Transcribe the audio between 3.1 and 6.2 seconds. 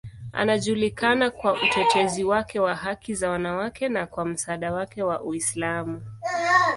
za wanawake na kwa msaada wake wa Uislamu.